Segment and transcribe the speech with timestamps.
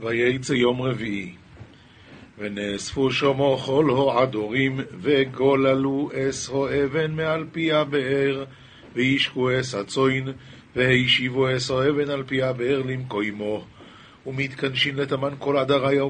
[0.00, 1.34] וייצא יום רביעי.
[2.38, 8.44] ונאספו שומו כל הועדורים, וגוללו אס אבן מעל פי הבאר,
[8.94, 10.28] וישקו אס הצוין,
[10.76, 13.64] והשיבו אס אבן על פי הבאר למקוימו.
[14.26, 16.04] ומתקנשין לתמן כל עדריה,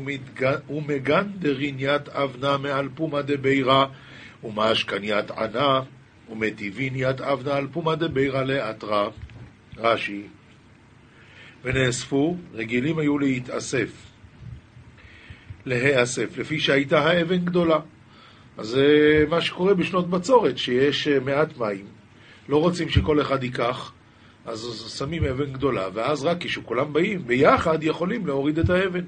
[0.71, 3.87] ומגנדרין ית אבנה מעל פומה דבירה,
[4.45, 5.81] ומשכן ית ענה,
[6.33, 9.09] ומטיבין ית אבנה על פומה דבירה לאתרא.
[9.77, 10.23] רש"י
[11.65, 13.89] ונאספו, רגילים היו להתאסף,
[15.67, 17.79] להיאסף, לפי שהייתה האבן גדולה.
[18.59, 21.85] אז זה מה שקורה בשנות בצורת, שיש אה, מעט מים,
[22.49, 23.93] לא רוצים שכל אחד ייקח,
[24.47, 29.05] אז שמים אבן גדולה, ואז רק כשכולם באים ביחד יכולים להוריד את האבן.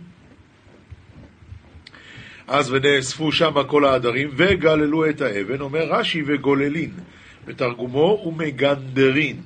[2.47, 6.91] אז ונאספו שם כל העדרים וגללו את האבן, אומר רש"י וגוללין,
[7.47, 9.41] בתרגומו ומגנדרין.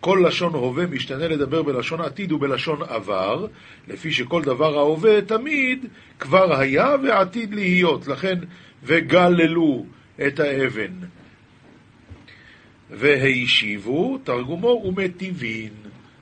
[0.00, 3.46] כל לשון הווה משתנה לדבר בלשון עתיד ובלשון עבר,
[3.88, 5.86] לפי שכל דבר ההווה תמיד
[6.18, 8.06] כבר היה ועתיד להיות.
[8.06, 8.38] לכן,
[8.82, 9.86] וגללו
[10.26, 10.92] את האבן.
[12.90, 15.72] והשיבו, תרגומו ומטיבין.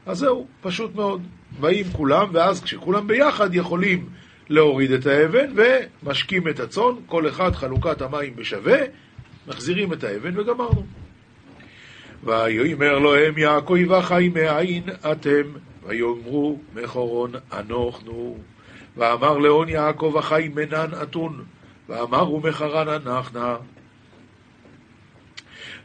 [0.06, 1.22] אז זהו, פשוט מאוד.
[1.61, 4.09] באים כולם, ואז כשכולם ביחד יכולים
[4.48, 8.78] להוריד את האבן ומשקים את הצאן, כל אחד חלוקת המים בשווה,
[9.48, 10.87] מחזירים את האבן וגמרנו.
[12.27, 14.82] ויאמר להם יעקב וחי מאין
[15.12, 15.42] אתם?
[15.86, 18.38] ויאמרו מחורון אנוכנו.
[18.96, 21.44] ואמר לאון יעקב החי מנן אתון.
[21.88, 23.56] ואמרו מחרן אנחנה.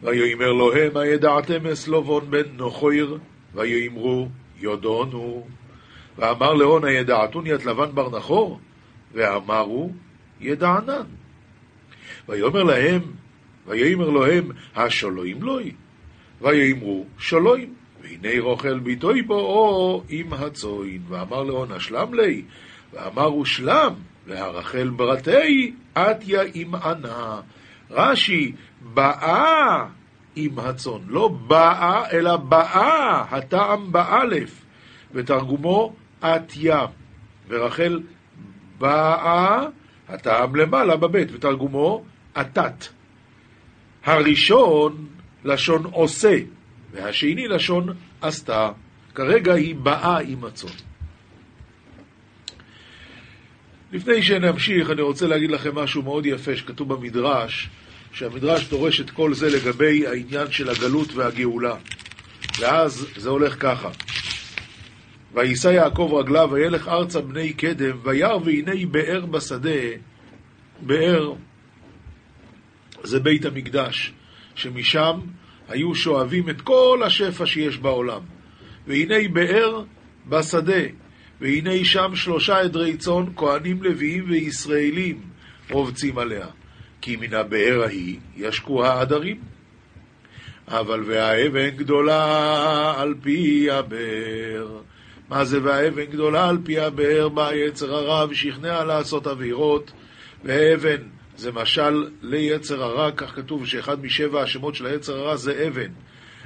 [0.02, 3.17] ויאמר להם הידעתם אסלובון בן נוחויר?
[3.53, 4.28] ויאמרו
[4.59, 5.47] יודונו.
[6.17, 8.59] ואמר לאון הידעתון ית לבן בר נחור?
[9.14, 9.92] ואמרו
[10.39, 11.06] ידענן.
[12.30, 13.02] ויאמר להם,
[13.67, 15.72] ויאמר להם, השולוים לוי?
[16.42, 22.44] ויאמרו שלוים, והנה רוכל ביתוי בואו עם הצוין, ואמר לאון השלם לי,
[22.94, 23.94] ואמרו שלם,
[24.28, 27.42] והרחל ברתי, עטיה עם ענה.
[27.92, 29.85] רש"י, באה
[30.35, 34.66] עם הצאן, לא באה, אלא באה, הטעם באלף,
[35.13, 36.85] ותרגומו עטיה,
[37.47, 38.01] ורחל
[38.78, 39.66] באה,
[40.09, 42.03] הטעם למעלה בבית, ותרגומו
[42.34, 42.85] עתת.
[44.03, 45.07] הראשון
[45.46, 46.38] לשון עושה,
[46.91, 48.72] והשני לשון עשתה.
[49.16, 50.69] כרגע היא באה עם הצאן.
[53.91, 57.69] לפני שנמשיך, אני רוצה להגיד לכם משהו מאוד יפה שכתוב במדרש,
[58.13, 61.75] שהמדרש דורש את כל זה לגבי העניין של הגלות והגאולה.
[62.59, 63.90] ואז זה הולך ככה:
[65.34, 69.81] ויישא יעקב רגליו וילך ארצה בני קדם, וירא והנה באר בשדה,
[70.81, 71.34] באר
[73.03, 74.13] זה בית המקדש.
[74.56, 75.19] שמשם
[75.69, 78.22] היו שואבים את כל השפע שיש בעולם.
[78.88, 79.84] והנה באר
[80.28, 80.84] בשדה,
[81.41, 85.22] והנה שם שלושה עדרי צאן, כהנים לוויים וישראלים
[85.69, 86.47] רובצים עליה.
[87.01, 89.39] כי מן הבאר ההיא ישקו העדרים.
[90.68, 94.81] אבל והאבן גדולה על פי הבאר.
[95.29, 97.29] מה זה והאבן גדולה על פי הבאר?
[97.29, 99.91] בא יצר הרע ושכנע לעשות עבירות,
[100.44, 101.01] ואבן
[101.41, 105.91] זה משל ליצר הרע, כך כתוב שאחד משבע השמות של היצר הרע זה אבן.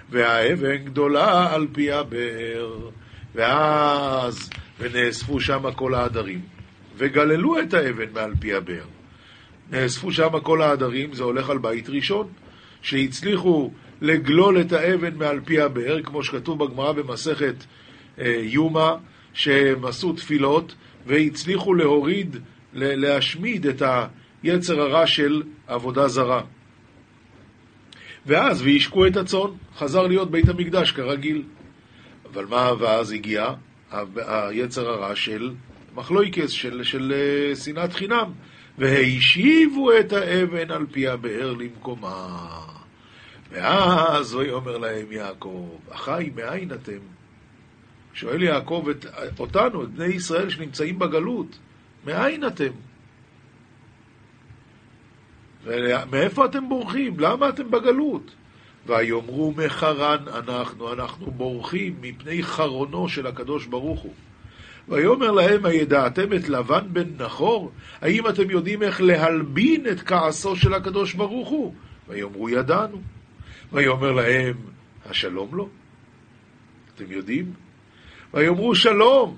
[0.10, 2.90] והאבן גדולה על פי הבאר.
[3.36, 6.42] ואז, ונאספו שם כל העדרים.
[6.98, 8.86] וגללו את האבן מעל פי הבאר.
[9.72, 12.28] נאספו שם כל העדרים, זה הולך על בית ראשון,
[12.82, 17.56] שהצליחו לגלול את האבן מעל פי הבאר, כמו שכתוב בגמרא במסכת
[18.20, 18.94] אה, יומא,
[19.34, 22.38] שהם עשו תפילות והצליחו להוריד,
[22.74, 24.08] להשמיד את ה...
[24.46, 26.42] יצר הרע של עבודה זרה.
[28.26, 31.44] ואז, וישקו את הצאן, חזר להיות בית המקדש כרגיל.
[32.26, 33.54] אבל מה, ואז הגיע
[34.18, 35.54] היצר הרע של
[35.96, 38.32] מחלויקס, של, של uh, שנאת חינם.
[38.78, 42.48] והשיבו את האבן על פי הבאר למקומה.
[43.52, 47.00] ואז ויאמר להם יעקב, אחי, מאין אתם?
[48.14, 49.06] שואל יעקב את,
[49.40, 51.58] אותנו, את בני ישראל שנמצאים בגלות,
[52.06, 52.72] מאין אתם?
[56.12, 57.20] מאיפה אתם בורחים?
[57.20, 58.32] למה אתם בגלות?
[58.86, 64.14] ויאמרו מחרן אנחנו, אנחנו בורחים מפני חרונו של הקדוש ברוך הוא.
[64.90, 67.72] ויאמר להם, הידעתם את לבן בן נחור?
[68.02, 71.74] האם אתם יודעים איך להלבין את כעסו של הקדוש ברוך הוא?
[72.08, 73.02] ויאמרו, ידענו.
[73.74, 74.56] ויאמר להם,
[75.10, 75.70] השלום לו?
[76.96, 77.54] אתם יודעים?
[78.34, 79.38] ויאמרו, שלום.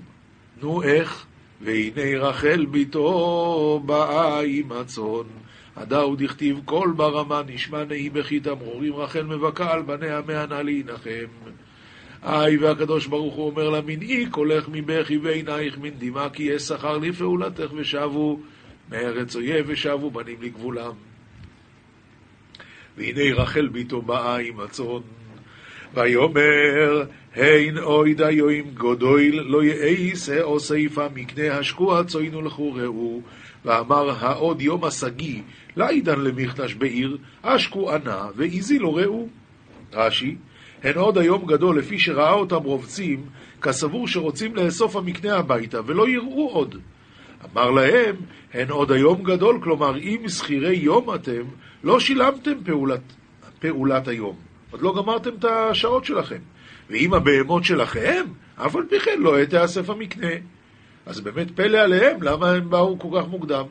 [0.62, 1.26] נו, איך?
[1.60, 5.26] והנה רחל ביתו באה עם הצאן.
[5.78, 11.28] הדאו דכתיב כל ברמה נשמע נהי בכי תמרורים רחל מבכה על בניה מהנה להנחם.
[12.22, 16.98] היי, והקדוש ברוך הוא אומר לה, מנעי קולך מבכי ועינייך מן דמעה, כי יש שכר
[16.98, 18.40] לפעולתך ושבו
[18.90, 20.92] מארץ אויב ושבו בנים לגבולם.
[22.96, 25.00] והנה רחל ביתו באה עם הצאן,
[25.94, 27.04] ויאמר,
[27.36, 33.22] הן אויד היום גודויל לא יאיס או סיפה מקנה השקוע צוינו לכו ראו,
[33.64, 35.42] ואמר העוד יום השגי,
[35.76, 39.28] לעידן למכתש בעיר, אשקו ענה, ואיזי לא ראו.
[39.92, 40.36] רש"י,
[40.82, 43.26] הן עוד היום גדול, לפי שראה אותם רובצים,
[43.62, 46.76] כסבור שרוצים לאסוף המקנה הביתה, ולא יראו עוד.
[47.44, 48.16] אמר להם,
[48.54, 51.42] הן עוד היום גדול, כלומר, אם שכירי יום אתם,
[51.84, 53.00] לא שילמתם פעולת,
[53.58, 54.36] פעולת היום.
[54.70, 56.38] עוד לא גמרתם את השעות שלכם.
[56.90, 58.24] ואם הבהמות שלכם,
[58.56, 60.30] אף על פי כן לא תיאסף המקנה.
[61.08, 63.64] אז באמת פלא עליהם, למה הם באו כל כך מוקדם?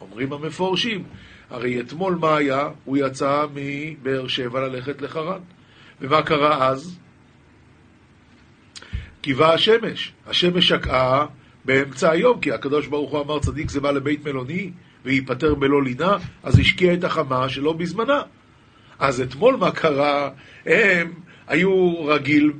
[0.00, 1.04] אומרים המפורשים,
[1.50, 2.68] הרי אתמול מה היה?
[2.84, 5.40] הוא יצא מבאר שבע ללכת לחרן.
[6.00, 6.98] ומה קרה אז?
[9.20, 10.12] קיווה השמש.
[10.26, 11.26] השמש שקעה
[11.64, 14.70] באמצע היום, כי הקדוש ברוך הוא אמר צדיק זה בא לבית מלוני
[15.04, 18.22] וייפטר בלא לינה, אז השקיע את החמה שלא בזמנה.
[18.98, 20.30] אז אתמול מה קרה?
[20.66, 21.12] הם
[21.46, 22.52] היו רגיל,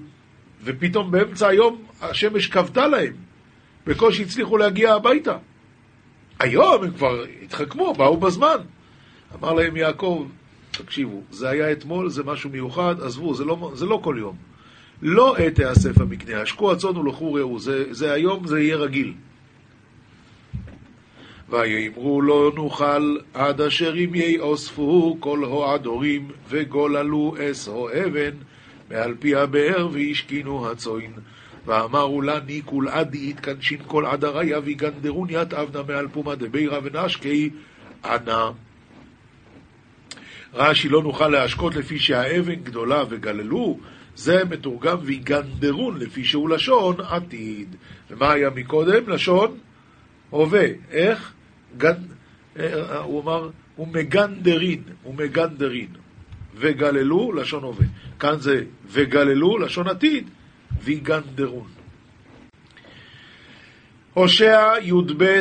[0.64, 3.29] ופתאום באמצע היום השמש כבתה להם.
[3.90, 5.36] בקושי הצליחו להגיע הביתה.
[6.38, 8.56] היום הם כבר התחכמו, באו בזמן.
[9.34, 10.26] אמר להם יעקב,
[10.70, 14.36] תקשיבו, זה היה אתמול, זה משהו מיוחד, עזבו, זה לא, זה לא כל יום.
[15.02, 19.12] לא עת תיאסף המקנה, השקו הצאן ולכו ראו, זה, זה היום, זה יהיה רגיל.
[21.48, 28.36] ויאמרו לא נוכל עד אשר אם יאספו כל הועדורים וגוללו אסו אבן
[28.90, 31.12] מעל פי הבאר והשכינו הצוין.
[31.70, 37.50] ואמרו לה ניקול עדי יתקנשין כל עדריה ויגנדרון ית אבנה מעל פומה דבירה ונשקי
[38.04, 38.50] ענה.
[40.54, 43.78] רש"י לא נוכל להשקות לפי שהאבן גדולה וגללו,
[44.16, 47.76] זה מתורגם ויגנדרון לפי שהוא לשון עתיד.
[48.10, 49.08] ומה היה מקודם?
[49.08, 49.58] לשון
[50.30, 50.66] הווה.
[50.90, 51.32] איך?
[51.76, 51.94] גנ...
[52.58, 55.88] אה, אמר, הוא מגנדרין, הוא מגנדרין.
[56.54, 57.86] וגללו, לשון הווה.
[58.18, 60.30] כאן זה וגללו, לשון עתיד,
[60.80, 61.68] ויגנדרון.
[64.14, 65.40] הושע י"ב,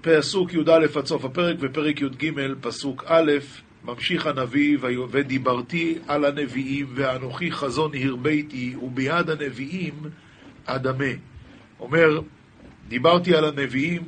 [0.00, 2.30] פסוק י"א עד סוף הפרק, ופרק י"ג,
[2.60, 3.32] פסוק א',
[3.84, 4.78] ממשיך הנביא,
[5.10, 9.94] ודיברתי על הנביאים, ואנוכי חזון הרביתי, וביד הנביאים
[10.64, 11.12] אדמה.
[11.80, 12.20] אומר,
[12.88, 14.02] דיברתי על הנביאים,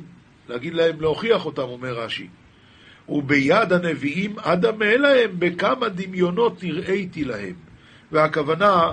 [0.49, 2.27] להגיד להם, להוכיח אותם, אומר רש"י.
[3.09, 7.53] וביד הנביאים אדמה להם, בכמה דמיונות נראיתי להם.
[8.11, 8.91] והכוונה,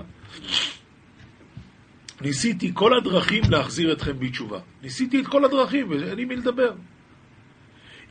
[2.24, 4.58] ניסיתי כל הדרכים להחזיר אתכם בתשובה.
[4.82, 6.72] ניסיתי את כל הדרכים, ואין לי מי לדבר.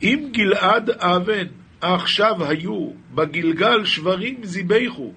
[0.02, 1.46] אם גלעד אבן
[1.80, 5.12] עכשיו היו בגלגל שברים זיבחו,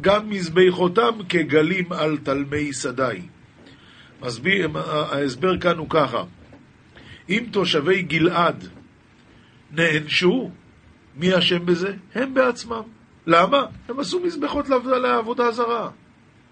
[0.00, 3.20] גם מזבחותם כגלים על תלמי שדי.
[4.22, 6.24] ההסבר כאן הוא ככה,
[7.28, 8.68] אם תושבי גלעד
[9.70, 10.50] נענשו,
[11.16, 11.92] מי אשם בזה?
[12.14, 12.82] הם בעצמם.
[13.26, 13.66] למה?
[13.88, 14.66] הם עשו מזבחות
[15.02, 15.90] לעבודה זרה.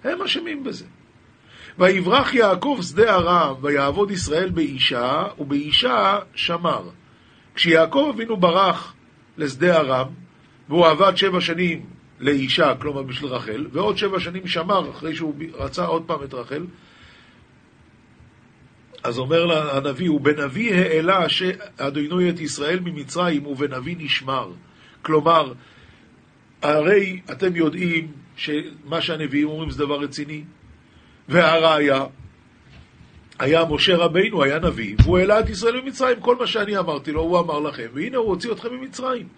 [0.04, 0.84] הם אשמים בזה.
[1.78, 6.88] ויברח יעקב שדה ארם, ויעבוד ישראל באישה, ובאישה שמר.
[7.54, 8.94] כשיעקב אבינו ברח
[9.36, 10.06] לשדה ארם,
[10.68, 11.86] והוא עבד שבע שנים
[12.20, 16.66] לאישה, כלומר בשביל רחל, ועוד שבע שנים שמר אחרי שהוא רצה עוד פעם את רחל,
[19.02, 21.26] אז אומר הנביא, ובנביא העלה
[21.76, 24.52] אדוני את ישראל ממצרים, ובנביא נשמר.
[25.02, 25.52] כלומר,
[26.62, 30.44] הרי אתם יודעים שמה שהנביאים אומרים זה דבר רציני,
[31.28, 32.04] והראיה,
[33.38, 37.20] היה משה רבינו, היה נביא, והוא העלה את ישראל ממצרים, כל מה שאני אמרתי לו,
[37.20, 39.28] הוא אמר לכם, והנה הוא הוציא אתכם ממצרים.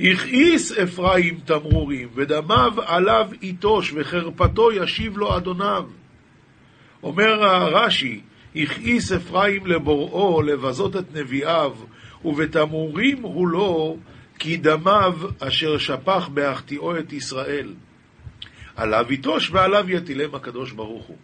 [0.00, 5.84] הכעיס אפרים תמרורים, ודמיו עליו יטוש, וחרפתו ישיב לו אדוניו.
[7.02, 8.20] אומר הרש"י,
[8.56, 11.72] הכעיס אפרים לבוראו לבזות את נביאיו,
[12.24, 13.96] ובתמרורים הוא לו,
[14.38, 17.74] כי דמיו אשר שפך בהחטיאו את ישראל.
[18.76, 21.16] עליו יטוש ועליו יטילם הקדוש ברוך הוא.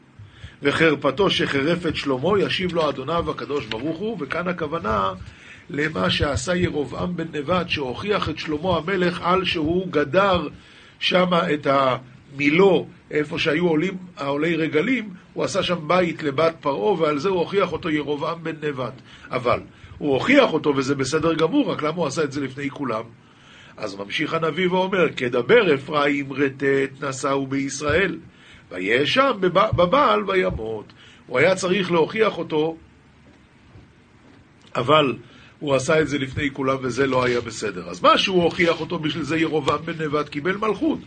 [0.63, 5.13] וחרפתו שחרף את שלמה ישיב לו אדוניו הקדוש ברוך הוא, וכאן הכוונה
[5.71, 10.49] למה שעשה ירבעם בן נבט, שהוכיח את שלמה המלך על שהוא גדר
[10.99, 17.19] שמה את המילו, איפה שהיו עולים, העולי רגלים, הוא עשה שם בית לבת פרעה, ועל
[17.19, 18.93] זה הוא הוכיח אותו ירבעם בן נבט.
[19.31, 19.61] אבל
[19.99, 23.03] הוא הוכיח אותו וזה בסדר גמור, רק למה הוא עשה את זה לפני כולם?
[23.79, 28.19] אז ממשיך הנביא ואומר, כדבר אפרים רטט נשאו בישראל.
[28.71, 29.33] וישם
[29.77, 30.93] בבעל וימות.
[31.27, 32.77] הוא היה צריך להוכיח אותו,
[34.77, 35.17] אבל
[35.59, 37.89] הוא עשה את זה לפני כולם וזה לא היה בסדר.
[37.89, 40.99] אז מה שהוא הוכיח אותו, בשביל זה ירובעם בן נבט קיבל מלכות.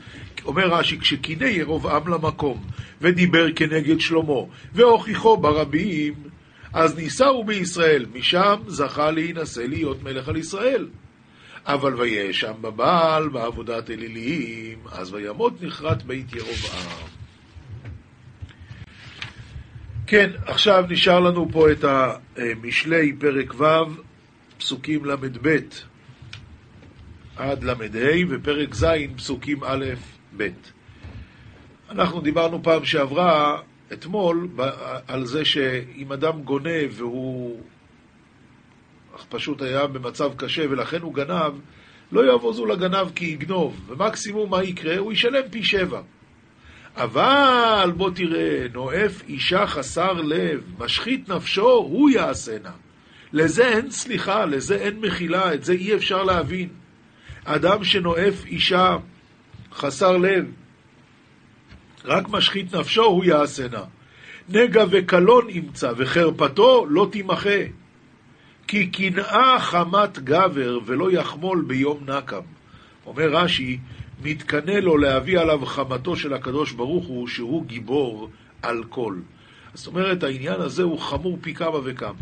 [0.45, 2.63] אומר רש"י, כשקינא ירובעם למקום
[3.01, 4.41] ודיבר כנגד שלמה
[4.73, 6.13] והוכיחו ברבים,
[6.73, 10.87] אז נישאו בישראל, משם זכה להינשא להיות מלך על ישראל.
[11.65, 17.07] אבל ויהיה שם בבעל בעבודת אלילים, אז וימות נחרט בית ירובעם.
[20.07, 23.65] כן, עכשיו נשאר לנו פה את המשלי פרק ו',
[24.57, 25.57] פסוקים ל"ב
[27.35, 27.73] עד ל"ה,
[28.29, 29.85] ופרק ז', פסוקים א',
[30.37, 30.47] ב'.
[31.89, 33.61] אנחנו דיברנו פעם שעברה,
[33.93, 34.47] אתמול,
[35.07, 37.61] על זה שאם אדם גונב והוא
[39.29, 41.53] פשוט היה במצב קשה ולכן הוא גנב,
[42.11, 44.97] לא יבוזו לגנב כי יגנוב, ומקסימום מה יקרה?
[44.97, 46.01] הוא ישלם פי שבע.
[46.95, 52.71] אבל בוא תראה, נואף אישה חסר לב, משחית נפשו, הוא יעשנה.
[53.33, 56.69] לזה אין סליחה, לזה אין מחילה, את זה אי אפשר להבין.
[57.45, 58.97] אדם שנואף אישה
[59.73, 60.45] חסר לב,
[62.05, 63.83] רק משחית נפשו, הוא יעשנה.
[64.49, 67.59] נגע וקלון ימצא, וחרפתו לא תימחה.
[68.71, 72.41] כי קנאה חמת גבר ולא יחמול ביום נקם.
[73.05, 73.79] אומר רש"י,
[74.23, 78.29] מתקנא לו להביא עליו חמתו של הקדוש ברוך הוא, שהוא גיבור
[78.61, 79.15] על כל.
[79.73, 82.21] זאת אומרת, העניין הזה הוא חמור פי כמה וכמה.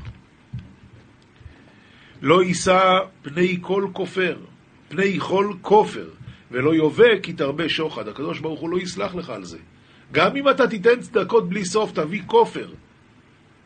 [2.22, 4.38] לא יישא פני כל כופר,
[4.88, 6.10] פני כל כופר,
[6.52, 8.08] ולא יובא כי תרבה שוחד.
[8.08, 9.58] הקדוש ברוך הוא לא יסלח לך על זה.
[10.12, 12.70] גם אם אתה תיתן צדקות בלי סוף, תביא כופר.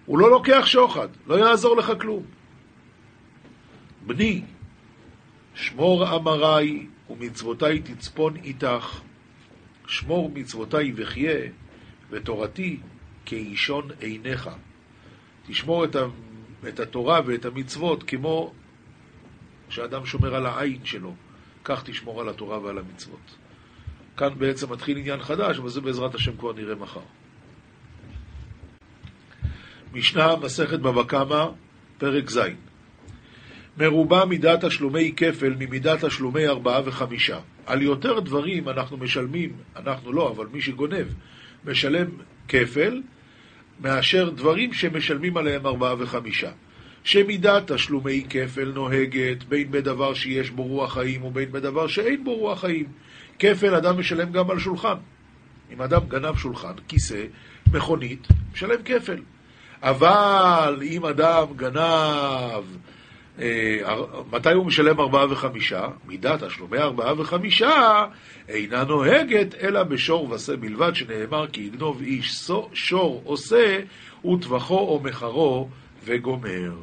[0.06, 2.43] הוא לא לוקח שוחד, לא יעזור לך כלום.
[4.06, 4.42] בני,
[5.56, 9.02] שמור אמרי ומצוותי תצפון איתך,
[9.88, 11.50] שמור מצוותי וחיה,
[12.10, 12.80] ותורתי
[13.26, 14.50] כאישון עיניך.
[15.48, 16.06] תשמור את, ה,
[16.68, 18.54] את התורה ואת המצוות כמו
[19.70, 21.16] שאדם שומר על העין שלו,
[21.64, 23.38] כך תשמור על התורה ועל המצוות.
[24.18, 27.02] כאן בעצם מתחיל עניין חדש, אבל זה בעזרת השם כבר נראה מחר.
[29.94, 31.46] משנה, מסכת בבא קמא,
[31.98, 32.40] פרק ז'
[33.78, 37.40] מרובה מידת תשלומי כפל ממידת תשלומי ארבעה וחמישה.
[37.66, 41.08] על יותר דברים אנחנו משלמים, אנחנו לא, אבל מי שגונב,
[41.66, 42.08] משלם
[42.48, 43.02] כפל,
[43.80, 46.52] מאשר דברים שמשלמים עליהם ארבעה וחמישה.
[47.04, 52.62] שמידת תשלומי כפל נוהגת בין בדבר שיש בו רוח חיים ובין בדבר שאין בו רוח
[52.62, 52.86] חיים.
[53.40, 54.96] כפל אדם משלם גם על שולחן.
[55.74, 57.24] אם אדם גנב שולחן, כיסא,
[57.74, 59.22] מכונית, משלם כפל.
[59.82, 62.64] אבל אם אדם גנב
[64.32, 65.88] מתי הוא משלם ארבעה וחמישה?
[66.08, 68.06] מידת תשלומי ארבעה וחמישה
[68.50, 73.80] אינה נוהגת אלא בשור ושה בלבד, שנאמר כי יגנוב איש שור עושה
[74.26, 75.70] וטבחו או מחרו
[76.06, 76.74] וגומר.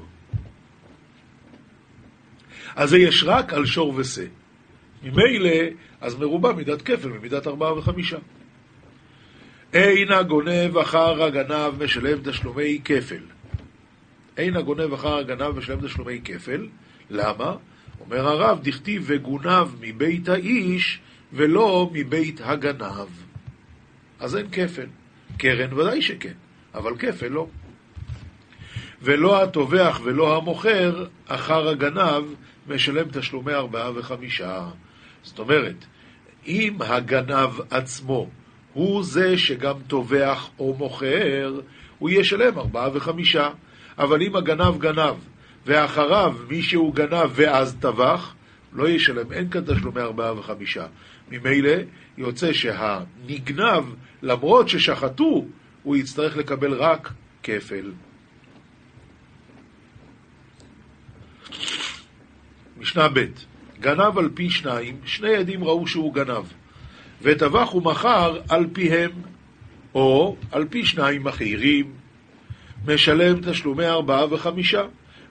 [2.76, 4.25] אז זה יש רק על שור ושה.
[5.02, 5.57] ממילא,
[6.00, 8.19] אז מרובה מידת כפל ממידת ארבעה וחמישה.
[9.73, 13.40] אין הגונב אחר הגנב משלם תשלומי כפל.
[14.37, 16.67] אין הגונב אחר הגנב משלם תשלומי כפל.
[17.11, 17.57] למה?
[18.01, 21.01] אומר הרב, דכתיב וגונב מבית האיש
[21.33, 23.09] ולא מבית הגנב.
[24.21, 24.87] אז אין כפל.
[25.39, 26.33] קרן ודאי שכן,
[26.75, 27.47] אבל כפל לא.
[29.03, 32.25] ולא הטובח ולא המוכר אחר הגנב
[32.69, 34.69] משלם תשלומי ארבעה וחמישה.
[35.23, 35.85] זאת אומרת,
[36.47, 38.29] אם הגנב עצמו
[38.73, 41.61] הוא זה שגם טובח או מוכר,
[41.99, 43.49] הוא ישלם ארבעה וחמישה.
[43.99, 45.15] אבל אם הגנב גנב,
[45.67, 48.35] ואחריו מישהו גנב ואז טבח,
[48.73, 50.87] לא ישלם, אין כאן תשלומי ארבעה וחמישה.
[51.31, 51.73] ממילא
[52.19, 53.85] יוצא שהנגנב,
[54.23, 55.45] למרות ששחטו,
[55.83, 57.93] הוא יצטרך לקבל רק כפל.
[62.79, 63.25] משנה ב'
[63.81, 66.45] גנב על פי שניים, שני עדים ראו שהוא גנב,
[67.23, 69.11] וטבח ומכר על פיהם,
[69.95, 71.93] או על פי שניים מחיירים,
[72.87, 74.83] משלם תשלומי ארבעה וחמישה.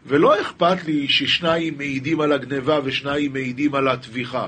[0.05, 4.47] ולא אכפת לי ששניים מעידים על הגניבה ושניים מעידים על הטביחה.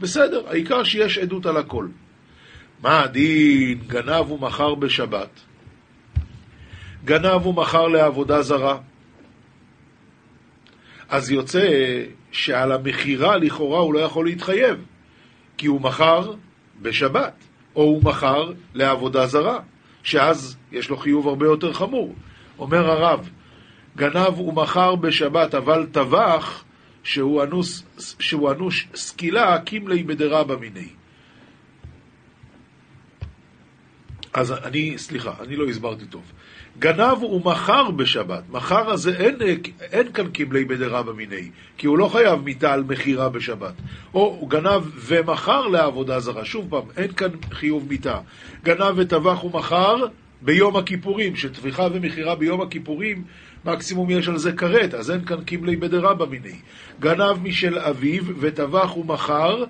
[0.00, 1.88] בסדר, העיקר שיש עדות על הכל.
[2.82, 5.40] מה הדין גנב ומכר בשבת?
[7.04, 8.78] גנב ומכר לעבודה זרה.
[11.08, 11.68] אז יוצא
[12.32, 14.84] שעל המכירה לכאורה הוא לא יכול להתחייב,
[15.56, 16.34] כי הוא מכר
[16.82, 17.34] בשבת,
[17.76, 19.58] או הוא מכר לעבודה זרה,
[20.02, 22.14] שאז יש לו חיוב הרבה יותר חמור.
[22.60, 23.28] אומר הרב,
[23.96, 26.64] גנב ומכר בשבת, אבל טבח,
[27.02, 27.84] שהוא אנוס,
[28.18, 30.88] שהוא אנוש סקילה, קימלי בדרבא מיני.
[34.32, 36.22] אז אני, סליחה, אני לא הסברתי טוב.
[36.78, 38.42] גנב ומכר בשבת.
[38.50, 39.36] מכר הזה אין,
[39.80, 43.74] אין כאן קיבלי בדרבא מיני, כי הוא לא חייב מיתה על מכירה בשבת.
[44.14, 46.44] או הוא גנב ומכר לעבודה זרה.
[46.44, 48.18] שוב פעם, אין כאן חיוב מיתה.
[48.64, 50.06] גנב וטבח ומכר
[50.42, 53.24] ביום הכיפורים, שטביחה ומכירה ביום הכיפורים,
[53.64, 56.58] מקסימום יש על זה כרת, אז אין כאן קיבלי בדרבא מיני.
[57.00, 59.64] גנב משל אביו וטבח ומכר,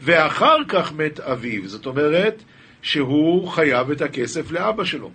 [0.00, 1.68] ואחר כך מת אביו.
[1.68, 2.42] זאת אומרת
[2.82, 5.10] שהוא חייב את הכסף לאבא שלו.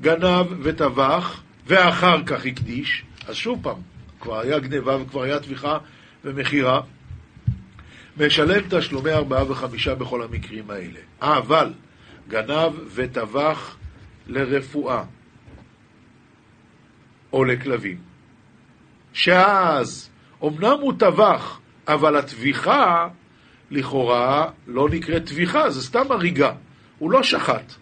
[0.00, 3.80] גנב וטבח, ואחר כך הקדיש, אז שוב פעם,
[4.20, 5.78] כבר היה גניבה וכבר היה טביחה
[6.24, 6.80] ומכירה,
[8.20, 11.00] משלם תשלומי ארבעה וחמישה בכל המקרים האלה.
[11.20, 11.72] אבל
[12.28, 13.77] גנב וטבח
[14.28, 15.04] לרפואה
[17.32, 17.98] או לכלבים,
[19.12, 20.10] שאז
[20.44, 23.08] אמנם הוא טבח, אבל הטביחה
[23.70, 26.52] לכאורה לא נקראת טביחה, זה סתם הריגה,
[26.98, 27.72] הוא לא שחט.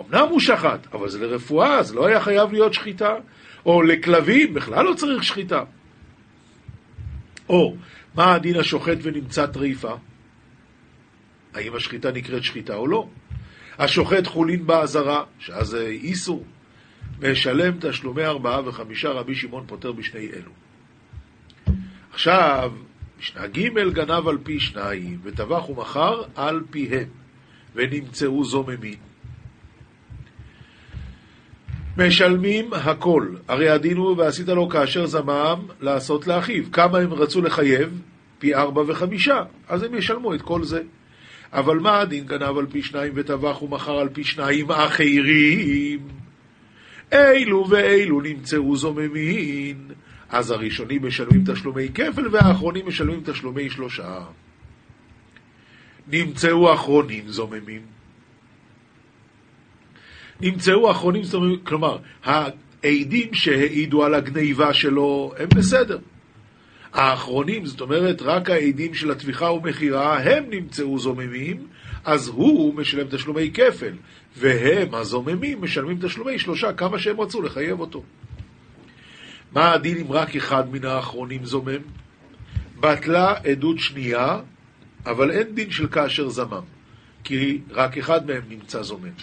[0.00, 3.14] אמנם הוא שחט, אבל זה לרפואה, זה לא היה חייב להיות שחיטה.
[3.66, 5.64] או לכלבים, בכלל לא צריך שחיטה.
[7.48, 7.76] או,
[8.14, 9.96] מה הדין השוחט ונמצא טריפה?
[11.54, 13.08] האם השחיטה נקראת שחיטה או לא?
[13.78, 16.44] השוחט חולין באזהרה, שאז זה איסור,
[17.20, 20.50] משלם תשלומי ארבעה וחמישה, רבי שמעון פותר בשני אלו.
[22.12, 22.72] עכשיו,
[23.18, 27.08] משנה ג' גנב על פי שניים, וטבח ומכר על פיהם,
[27.74, 28.98] ונמצאו זוממים.
[31.98, 33.28] משלמים הכל.
[33.48, 36.62] הרי הדין הוא ועשית לו כאשר זמם לעשות לאחיו.
[36.72, 38.02] כמה הם רצו לחייב?
[38.38, 39.42] פי ארבע וחמישה.
[39.68, 40.82] אז הם ישלמו את כל זה.
[41.52, 46.08] אבל מה הדין גנב על פי שניים וטבח ומכר על פי שניים אחרים?
[47.12, 49.90] אילו ואילו נמצאו זוממין.
[50.28, 54.24] אז הראשונים משלמים תשלומי כפל והאחרונים משלמים תשלומי שלושה.
[56.12, 57.82] נמצאו אחרונים זוממים.
[60.40, 61.22] נמצאו אחרונים,
[61.64, 65.98] כלומר, העדים שהעידו על הגניבה שלו הם בסדר.
[66.96, 71.66] האחרונים, זאת אומרת, רק העדים של הטביחה ומכירה, הם נמצאו זוממים,
[72.04, 73.92] אז הוא משלם תשלומי כפל,
[74.36, 78.02] והם, הזוממים, משלמים תשלומי שלושה, כמה שהם רצו לחייב אותו.
[79.52, 81.82] מה הדין אם רק אחד מן האחרונים זומם?
[82.80, 84.40] בטלה עדות שנייה,
[85.06, 86.64] אבל אין דין של כאשר זמם,
[87.24, 89.16] כי רק אחד מהם נמצא זומם.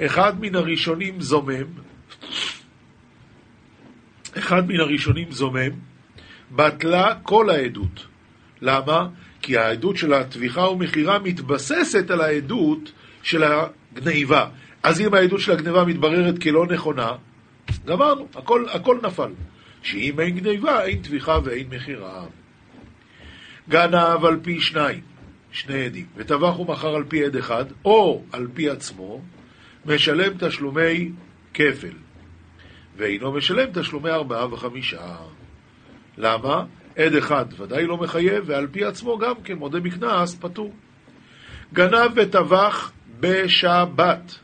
[0.00, 1.66] אחד מן הראשונים זומם,
[4.38, 5.93] אחד מן הראשונים זומם,
[6.54, 8.06] בטלה כל העדות.
[8.60, 9.08] למה?
[9.42, 14.48] כי העדות של הטביחה ומכירה מתבססת על העדות של הגניבה.
[14.82, 17.12] אז אם העדות של הגניבה מתבררת כלא נכונה,
[17.86, 19.32] גמרנו, הכל, הכל נפל.
[19.82, 22.24] שאם אין גניבה, אין טביחה ואין מכירה.
[23.68, 25.00] גנב על פי שניים,
[25.52, 29.20] שני עדים, וטבח ומכר על פי עד אחד, או על פי עצמו,
[29.86, 31.10] משלם תשלומי
[31.54, 31.96] כפל,
[32.96, 35.16] ואינו משלם תשלומי ארבעה וחמישה.
[36.18, 36.64] למה?
[36.96, 40.72] עד אחד ודאי לא מחייב, ועל פי עצמו גם כן, מודה בקנס, פטור.
[41.72, 44.38] גנב וטבח בשבת.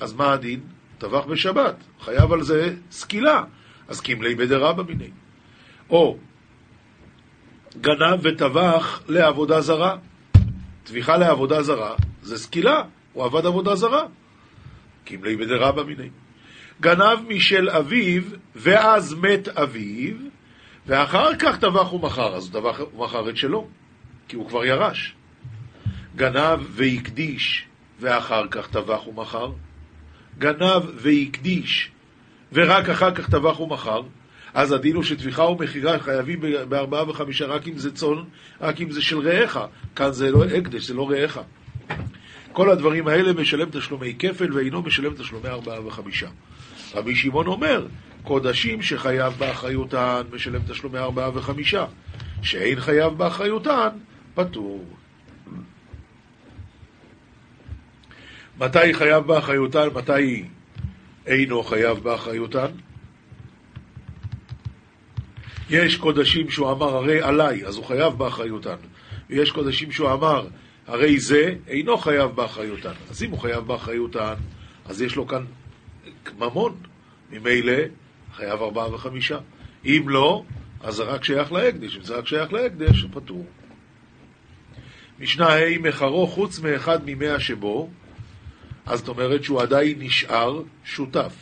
[0.00, 0.60] אז מה הדין?
[0.98, 3.44] טבח בשבת, חייב על זה סקילה,
[3.88, 5.10] אז קימלי בדרבא מיני.
[5.90, 6.16] או
[7.80, 9.96] גנב וטבח לעבודה זרה.
[10.84, 14.06] טביחה לעבודה זרה זה סקילה, הוא עבד עבודה זרה.
[15.04, 16.08] קימלי בדרבא מיני.
[16.80, 18.22] גנב משל אביו,
[18.56, 20.14] ואז מת אביו,
[20.86, 23.68] ואחר כך טבח ומכר, אז טבח ומכר את שלו,
[24.28, 25.14] כי הוא כבר ירש.
[26.16, 27.64] גנב והקדיש,
[28.00, 29.52] ואחר כך טבח ומכר.
[30.38, 31.90] גנב והקדיש,
[32.52, 34.02] ורק אחר כך טבח ומכר.
[34.54, 38.22] אז הדין הוא שטביחה ומכירה חייבים בארבעה וחמישה רק אם זה צאן,
[38.60, 39.58] רק אם זה של רעך.
[39.96, 41.38] כאן זה לא הקדש, זה לא רעך.
[42.52, 46.28] כל הדברים האלה משלם תשלומי כפל ואינו משלם תשלומי ארבעה וחמישה.
[46.94, 47.86] רבי שמעון אומר,
[48.22, 51.84] קודשים שחייב באחריותן משלם תשלומי ארבעה וחמישה,
[52.42, 53.88] שאין חייב באחריותן,
[54.34, 54.84] פטור.
[58.58, 60.44] מתי חייב באחריותן, מתי
[61.26, 62.70] אינו חייב באחריותן?
[65.70, 68.76] יש קודשים שהוא אמר הרי עליי, אז הוא חייב באחריותן.
[69.30, 70.46] ויש קודשים שהוא אמר
[70.86, 72.92] הרי זה אינו חייב באחריותן.
[73.10, 74.34] אז אם הוא חייב באחריותן,
[74.84, 75.44] אז יש לו כאן
[76.38, 76.76] ממון.
[77.30, 77.72] ממילא
[78.40, 79.38] חייב ארבעה וחמישה.
[79.84, 80.44] אם לא,
[80.80, 81.96] אז זה רק שייך להקדש.
[81.96, 83.46] אם זה רק שייך להקדש, פטור.
[85.18, 87.90] משנה ה' מחרו חוץ מאחד ממאה שבו,
[88.86, 91.34] אז זאת אומרת שהוא עדיין נשאר שותף.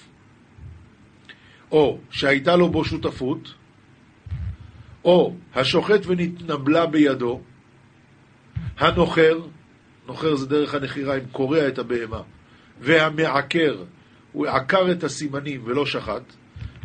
[1.70, 3.54] או שהייתה לו בו שותפות,
[5.04, 7.40] או השוחט ונתנבלה בידו,
[8.78, 9.38] הנוחר,
[10.06, 12.22] נוחר זה דרך הנחירה אם קורע את הבהמה,
[12.80, 13.84] והמעקר
[14.32, 16.22] הוא עקר את הסימנים ולא שחט,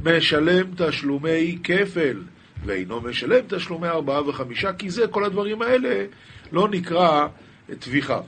[0.03, 2.21] משלם תשלומי כפל,
[2.65, 6.05] ואינו משלם תשלומי ארבעה וחמישה, כי זה, כל הדברים האלה,
[6.51, 7.27] לא נקרא
[7.79, 8.19] טביחה.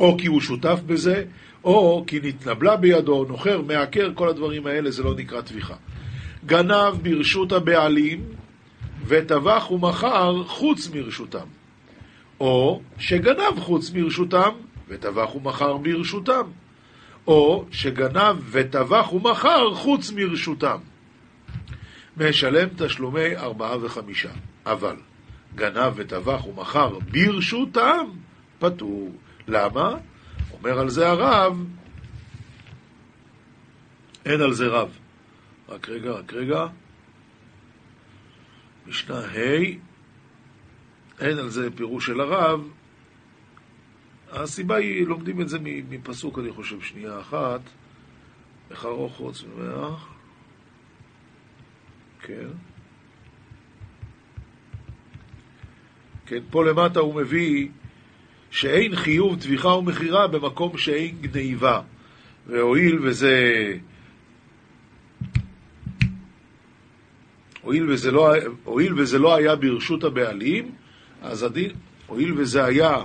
[0.00, 1.24] או כי הוא שותף בזה,
[1.64, 5.74] או כי נתנבלה בידו, נוחר, מעקר, כל הדברים האלה, זה לא נקרא טביחה.
[6.46, 8.24] גנב ברשות הבעלים,
[9.06, 11.46] וטבח ומכר חוץ מרשותם.
[12.40, 14.50] או שגנב חוץ מרשותם,
[14.88, 16.44] וטבח ומכר ברשותם.
[17.26, 20.78] או שגנב וטבח ומכר חוץ מרשותם.
[22.16, 24.32] משלם תשלומי ארבעה וחמישה.
[24.66, 24.96] אבל
[25.54, 28.06] גנב וטבח ומכר ברשותם,
[28.58, 29.12] פטור.
[29.48, 29.96] למה?
[30.52, 31.64] אומר על זה הרב,
[34.24, 34.98] אין על זה רב.
[35.68, 36.66] רק רגע, רק רגע.
[38.86, 39.78] משנה ה',
[41.20, 42.60] אין על זה פירוש של הרב.
[44.34, 47.60] הסיבה היא, לומדים את זה מפסוק, אני חושב, שנייה אחת.
[48.84, 50.06] ארוך חוץ ממך?
[52.20, 52.48] כן.
[56.26, 57.68] כן, פה למטה הוא מביא
[58.50, 61.80] שאין חיוב טביחה ומכירה במקום שאין גניבה.
[62.46, 63.36] והואיל וזה...
[67.62, 70.70] הואיל וזה לא, הואיל וזה לא היה ברשות הבעלים,
[71.22, 71.70] אז הדין,
[72.06, 73.04] הואיל וזה היה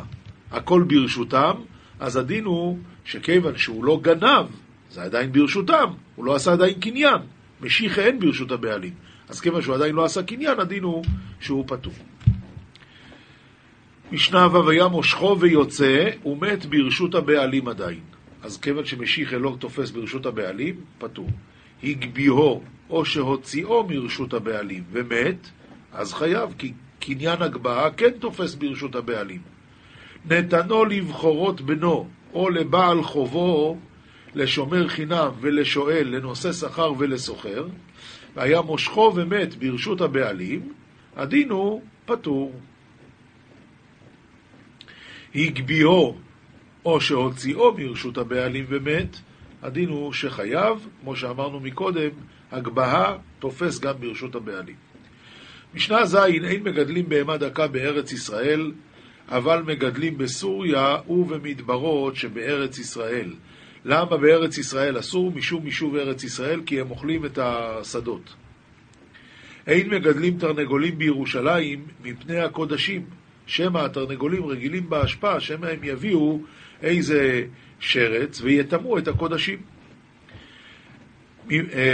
[0.51, 1.55] הכל ברשותם,
[1.99, 4.45] אז הדין הוא שכיוון שהוא לא גנב,
[4.91, 7.21] זה עדיין ברשותם, הוא לא עשה עדיין קניין.
[7.62, 8.93] משיחה אין ברשות הבעלים.
[9.29, 11.05] אז כיוון שהוא עדיין לא עשה קניין, הדין הוא
[11.39, 11.93] שהוא פטור.
[14.12, 17.99] משנה ו' היה מושכו ויוצא, הוא מת ברשות הבעלים עדיין.
[18.41, 21.29] אז כיוון שמשיחה לא תופס ברשות הבעלים, פטור.
[21.83, 25.49] הגביהו או שהוציאו מרשות הבעלים ומת,
[25.93, 29.41] אז חייב, כי קניין הגבהה כן תופס ברשות הבעלים.
[30.25, 33.77] נתנו לבחורות בנו או לבעל חובו
[34.36, 37.67] לשומר חינם ולשואל, לנושא שכר ולסוחר,
[38.36, 40.73] והיה מושכו ומת ברשות הבעלים,
[41.15, 42.53] הדין הוא פטור.
[45.36, 46.17] הגביהו
[46.86, 49.17] או שהוציאו מרשות הבעלים ומת,
[49.62, 52.10] הדין הוא שחייב, כמו שאמרנו מקודם,
[52.51, 54.75] הגבהה תופס גם ברשות הבעלים.
[55.73, 58.71] משנה ז' אין מגדלים בהמה דקה בארץ ישראל,
[59.29, 63.33] אבל מגדלים בסוריה ובמדברות שבארץ ישראל.
[63.85, 65.31] למה בארץ ישראל אסור?
[65.31, 68.35] משום יישוב ארץ ישראל, כי הם אוכלים את השדות.
[69.67, 73.05] אין מגדלים תרנגולים בירושלים מפני הקודשים,
[73.47, 76.39] שמא התרנגולים רגילים באשפה, שמא הם יביאו
[76.81, 77.43] איזה
[77.79, 79.59] שרץ ויטמאו את הקודשים.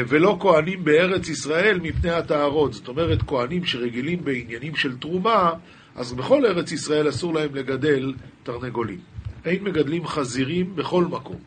[0.07, 2.73] ולא כהנים בארץ ישראל מפני הטהרות.
[2.73, 5.51] זאת אומרת, כהנים שרגילים בעניינים של תרומה,
[5.95, 8.99] אז בכל ארץ ישראל אסור להם לגדל תרנגולים.
[9.45, 11.39] אין מגדלים חזירים בכל מקום.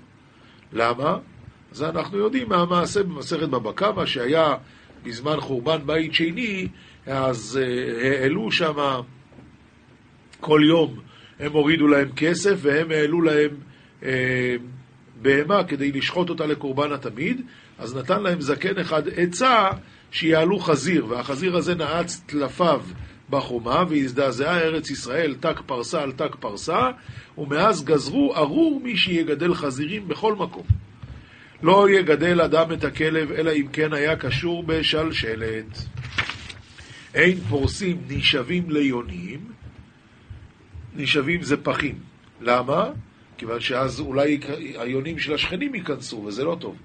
[0.73, 1.19] למה?
[1.73, 4.55] זה אנחנו יודעים מהמעשה במסכת בבא קמא, שהיה
[5.05, 6.69] בזמן חורבן בית שני,
[7.07, 9.01] אז uh, העלו שם
[10.41, 11.01] כל יום,
[11.39, 13.51] הם הורידו להם כסף והם העלו להם
[14.03, 14.05] uh,
[15.23, 17.41] בהמה כדי לשחוט אותה לקורבן התמיד,
[17.79, 19.71] אז נתן להם זקן אחד עצה
[20.11, 22.83] שיעלו חזיר, והחזיר הזה נעץ טלפיו
[23.31, 26.91] בחומה, והזדעזעה ארץ ישראל תק פרסה על תק פרסה,
[27.39, 30.65] ומאז גזרו ארור מי שיגדל חזירים בכל מקום.
[31.63, 35.87] לא יגדל אדם את הכלב, אלא אם כן היה קשור בשלשלת.
[37.15, 39.41] אין פורסים נשאבים ליונים,
[40.97, 41.99] נשאבים זה פחים.
[42.41, 42.91] למה?
[43.39, 44.41] כיוון שאז אולי
[44.79, 46.77] היונים של השכנים ייכנסו, וזה לא טוב.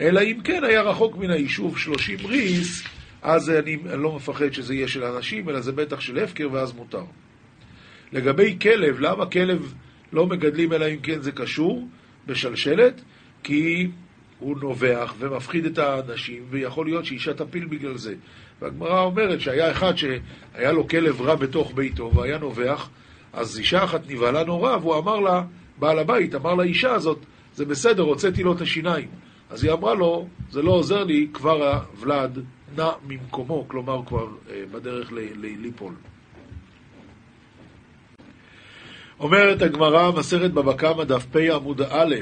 [0.00, 2.84] אלא אם כן היה רחוק מן היישוב שלושים ריס,
[3.22, 7.04] אז אני, לא מפחד שזה יהיה של אנשים, אלא זה בטח של הפקר, ואז מותר.
[8.12, 9.74] לגבי כלב, למה כלב
[10.12, 11.88] לא מגדלים אלא אם כן זה קשור
[12.26, 13.00] בשלשלת?
[13.42, 13.88] כי
[14.38, 18.14] הוא נובח ומפחיד את האנשים, ויכול להיות שאישה תפיל בגלל זה.
[18.60, 22.90] והגמרא אומרת שהיה אחד שהיה לו כלב רע בתוך ביתו והיה נובח,
[23.32, 25.42] אז אישה אחת נבהלה נורא, והוא אמר לה,
[25.78, 27.18] בעל הבית אמר לאישה הזאת,
[27.54, 29.08] זה בסדר, הוצאתי לו את השיניים.
[29.50, 32.44] אז היא אמרה לו, זה לא עוזר לי, כבר הוולד
[32.76, 35.92] נע ממקומו, כלומר כבר אה, בדרך ליפול.
[39.20, 42.14] אומרת הגמרא, מסרת בבא קמא, דף פ עמוד א',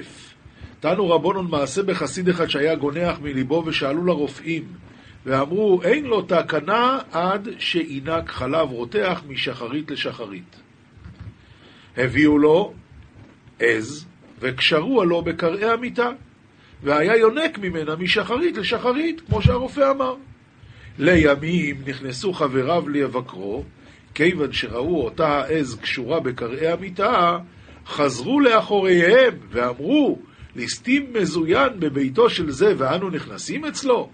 [0.81, 4.65] תנו רבונון מעשה בחסיד אחד שהיה גונח מליבו ושאלו לרופאים
[5.27, 10.57] ואמרו, אין לו תקנה עד שינק חלב רותח משחרית לשחרית.
[11.97, 12.73] הביאו לו
[13.59, 14.07] עז
[14.39, 16.11] וקשרוה לו בקרעי המיטה,
[16.83, 20.15] והיה יונק ממנה משחרית לשחרית, כמו שהרופא אמר.
[21.01, 23.65] לימים נכנסו חבריו לבקרו,
[24.15, 27.39] כיוון שראו אותה העז קשורה בקרעי המיטה,
[27.87, 30.19] חזרו לאחוריהם ואמרו,
[30.57, 34.11] ליסטים מזוין בביתו של זה ואנו נכנסים אצלו?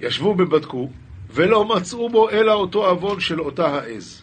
[0.00, 0.90] ישבו ובדקו,
[1.30, 4.22] ולא מצאו בו אלא אותו עוון של אותה העז.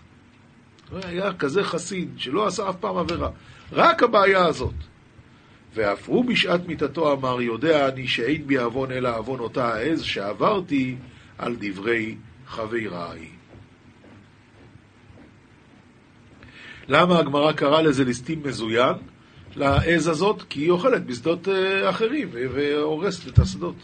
[1.03, 3.29] היה כזה חסיד שלא עשה אף פעם עבירה,
[3.71, 4.92] רק הבעיה הזאת.
[5.73, 10.95] ואף הוא בשעת מיתתו אמר, יודע אני שאין בי עוון אלא עוון אותה העז שעברתי
[11.37, 12.15] על דברי
[12.47, 13.27] חבריי.
[16.87, 18.95] למה הגמרא קראה לזה ליסטים מזוין?
[19.55, 23.75] לעז הזאת, כי היא אוכלת בשדות אה, אחרים והורסת את השדות.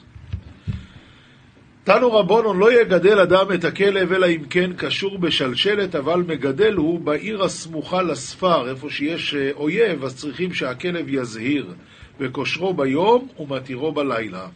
[1.89, 6.99] תנו רבונון לא יגדל אדם את הכלב אלא אם כן קשור בשלשלת, אבל מגדל הוא
[6.99, 11.73] בעיר הסמוכה לספר, איפה שיש אה, אויב, אז צריכים שהכלב יזהיר,
[12.19, 14.47] וכושרו ביום ומתירו בלילה.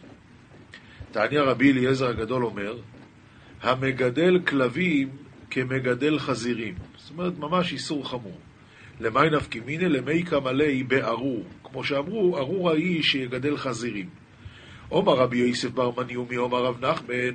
[1.10, 2.76] תעניה רבי אליעזר הגדול אומר,
[3.62, 5.08] המגדל כלבים
[5.50, 6.74] כמגדל חזירים.
[6.96, 8.38] זאת אומרת, ממש איסור חמור.
[9.00, 9.28] למי
[9.66, 11.44] מיניה למי קמלי בארור.
[11.64, 14.23] כמו שאמרו, ארור האיש שיגדל חזירים.
[14.88, 17.34] עומר רבי יוסף בר מניומי, עומר רב נחמן,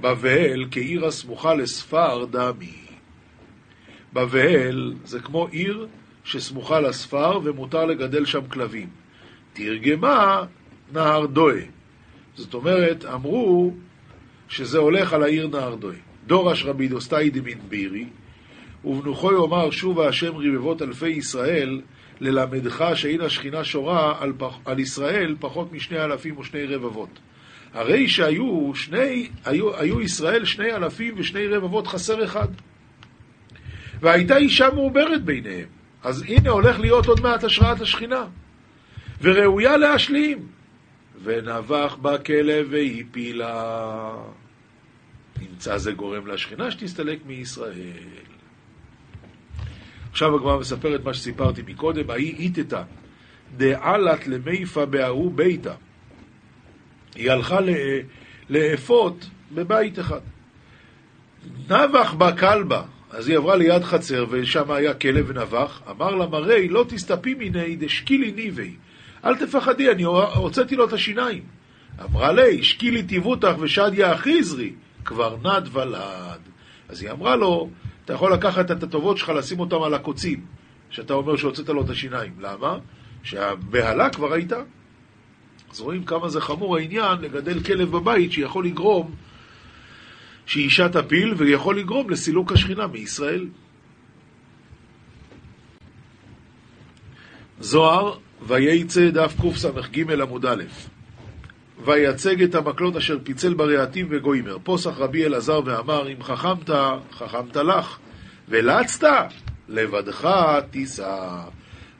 [0.00, 2.74] בבל כעיר הסמוכה לספר דמי.
[4.12, 5.86] בבל זה כמו עיר
[6.24, 8.88] שסמוכה לספר ומותר לגדל שם כלבים.
[9.52, 10.44] תרגמה
[10.92, 11.62] נהר דואה.
[12.34, 13.74] זאת אומרת, אמרו
[14.48, 15.96] שזה הולך על העיר נהר דואה.
[16.26, 18.06] דורש רבי דוסטאי דמין בירי,
[18.84, 21.80] ובנוחו יאמר שובה השם רבבות אלפי ישראל,
[22.24, 27.18] ללמדך שאין השכינה שורה על, פח, על ישראל פחות משני אלפים ושני רבבות.
[27.74, 32.48] הרי שהיו שני, היו, היו ישראל שני אלפים ושני רבבות חסר אחד.
[34.00, 35.68] והייתה אישה מעוברת ביניהם.
[36.02, 38.24] אז הנה הולך להיות עוד מעט השראת השכינה.
[39.20, 40.46] וראויה להשלים.
[41.22, 44.16] ונבח בה כלב והפילה.
[45.40, 48.33] נמצא זה גורם לשכינה שתסתלק מישראל.
[50.14, 52.82] עכשיו הגמרא מספרת מה שסיפרתי מקודם, ההיא איתתה
[53.56, 55.74] דעלת למיפה בהוא ביתה.
[57.14, 57.58] היא הלכה
[58.50, 60.20] לאפות בבית אחד.
[61.70, 66.68] נבח בה כלבה, אז היא עברה ליד חצר ושם היה כלב ונבח, אמר לה מרי
[66.68, 68.76] לא תסתפי מיני דשקילי ניבי,
[69.24, 70.02] אל תפחדי, אני
[70.34, 71.42] הוצאתי לו את השיניים.
[72.04, 74.72] אמרה לי, שקילי טיבותך ושדיה אחיזרי,
[75.04, 76.40] כבר נד ולד.
[76.88, 77.70] אז היא אמרה לו,
[78.04, 80.46] אתה יכול לקחת את הטובות שלך, לשים אותם על הקוצים,
[80.90, 82.32] שאתה אומר שהוצאת לו את השיניים.
[82.40, 82.78] למה?
[83.22, 84.62] שהבהלה כבר הייתה.
[85.70, 89.14] אז רואים כמה זה חמור העניין לגדל כלב בבית שיכול לגרום
[90.46, 93.46] שאישה תפיל ויכול לגרום לסילוק השכינה מישראל.
[97.60, 100.64] זוהר, וייצא דף קס"ג עמוד א'
[101.84, 104.56] ויצג את המקלות אשר פיצל ברהטים וגוימר.
[104.62, 106.70] פוסח רבי אלעזר ואמר, אם חכמת,
[107.12, 107.98] חכמת לך,
[108.48, 109.28] ולצת,
[109.68, 110.28] לבדך
[110.70, 111.40] תישא.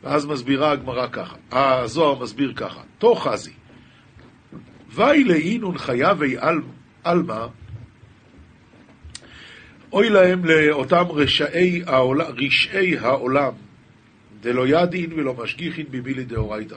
[0.04, 3.52] ואז מסבירה הגמרא ככה, הזוהר מסביר ככה, תוך חזי,
[4.90, 6.36] ואי לאינון חייבי
[7.04, 7.46] עלמא,
[9.92, 13.52] אוי להם לאותם רשעי העולם, רשעי העולם,
[14.40, 16.76] דלא ידין ולא משגיחין במילי דאורייתא.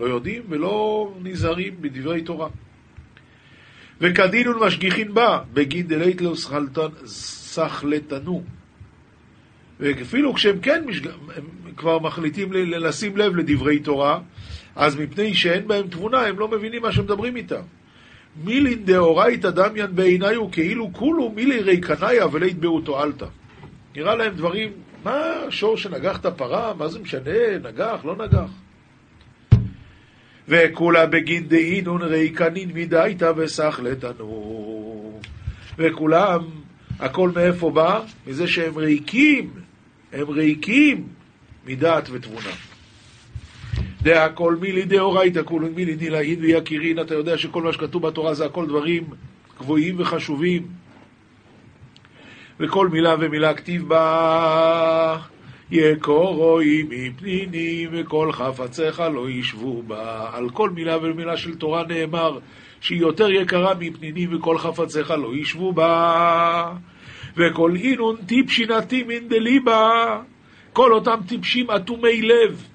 [0.00, 2.48] לא יודעים ולא נזהרים בדברי תורה.
[4.00, 6.34] וכדין ומשגיחין בה, בגין דלית לא
[7.06, 8.42] סחלטנו.
[9.80, 11.08] ואפילו כשהם כן משג...
[11.76, 14.20] כבר מחליטים לשים לב לדברי תורה,
[14.76, 17.62] אז מפני שאין בהם תבונה, הם לא מבינים מה שמדברים איתם.
[18.44, 23.26] מילין דאורייתא דמיין בעיניו כאילו כולו מילי ריקניה ולית באו תועלתא.
[23.96, 24.72] נראה להם דברים,
[25.04, 28.63] מה שור שנגח את הפרה, מה זה משנה, נגח, לא נגח.
[30.48, 35.20] וכולה בגין דהינון ריקנין מדייתא וסחלתנו.
[35.78, 36.40] וכולם,
[37.00, 38.00] הכל מאיפה בא?
[38.26, 39.50] מזה שהם ריקים,
[40.12, 41.06] הם ריקים
[41.66, 42.54] מדעת ותבונה.
[44.02, 48.44] דעה כל מילי דאורייתא, כולו מילי דילאין ויקירין, אתה יודע שכל מה שכתוב בתורה זה
[48.44, 49.04] הכל דברים
[49.58, 50.66] גבוהים וחשובים.
[52.60, 55.18] וכל מילה ומילה כתיב בה
[55.70, 60.30] יקורוי מפנינים וכל חפציך לא ישבו בה.
[60.32, 62.38] על כל מילה ומילה של תורה נאמר
[62.80, 66.72] שהיא יותר יקרה מפנינים וכל חפציך לא ישבו בה.
[67.36, 70.20] וכל אינון טיפשין אטימין דליבה.
[70.72, 72.68] כל אותם טיפשים אטומי לב.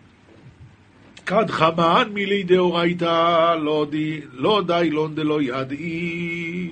[1.26, 6.70] כד חמאן מילי דאורייתא לא, די, לא די לון דלא ידעי.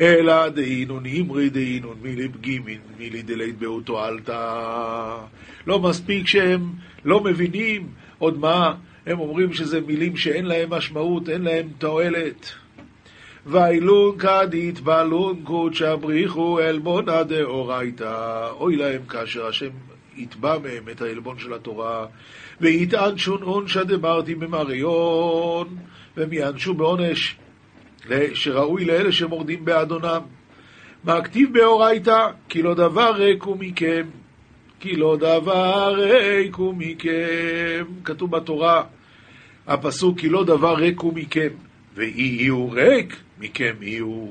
[0.00, 5.18] אלא דהינון אימרי דהינון מילי פגימין מילי דלית באותו עלתא.
[5.66, 6.60] לא מספיק שהם
[7.04, 8.74] לא מבינים עוד מה,
[9.06, 12.52] הם אומרים שזה מילים שאין להם משמעות, אין להם תועלת.
[13.46, 18.48] ואילון כדית בלון קודשא בריחו עלבונא דאורייתא.
[18.50, 19.70] אוי להם כאשר השם
[20.16, 22.06] יתבע מהם את העלבון של התורה,
[22.60, 25.76] ויטען שון עונשא דמרתי במריון,
[26.16, 27.36] והם יענשו בעונש
[28.34, 30.20] שראוי לאלה שמורדים באדונם.
[31.04, 32.30] מה כתיב באורייתא?
[32.48, 34.06] כי לא דבר ריק הוא מכם.
[34.80, 37.84] כי לא דבר ריק הוא מכם.
[38.04, 38.82] כתוב בתורה,
[39.66, 41.48] הפסוק, כי לא דבר ריק הוא מכם.
[41.94, 44.26] ויהיו ריק, מכם יהיו.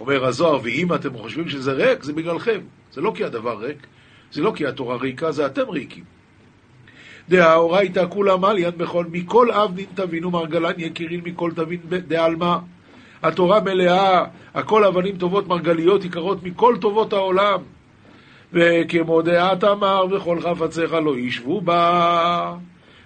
[0.00, 2.60] אומר הזוהר, ואם אתם חושבים שזה ריק, זה בגללכם.
[2.92, 3.86] זה לא כי הדבר ריק,
[4.32, 6.04] זה לא כי התורה ריקה, זה אתם ריקים.
[7.28, 12.58] דאורייתא כולה מליין בכל, מכל אב נין תבינו מרגלן יקירין מכל תבין דעלמא.
[13.24, 17.60] התורה מלאה, הכל אבנים טובות מרגליות יקרות מכל טובות העולם.
[18.52, 22.54] וכמו דעת אמר וכל חפציך לא ישבו בה.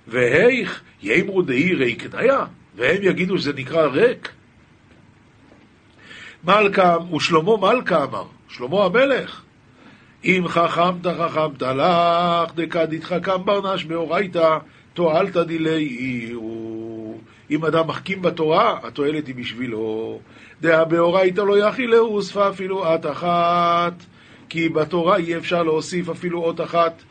[0.09, 2.45] והיך יאמרו דהי ריקניה,
[2.77, 4.33] והם יגידו שזה נקרא ריק.
[6.45, 9.43] מלכה, ושלמה מלכה אמר, שלמה המלך,
[10.25, 14.59] אם חכמת חכמת לך, דקד יתחכם ברנש באורייתא,
[14.95, 15.89] תועלתא דילי
[17.51, 20.21] אם אדם מחכים בתורה, התועלת היא בשבילו.
[20.61, 23.93] דעה באורייתא לא יכילהו, הוספה אפילו עת אחת.
[24.49, 27.03] כי בתורה אי אפשר להוסיף אפילו אות אחת.